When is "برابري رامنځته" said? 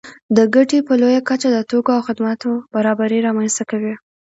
2.73-3.63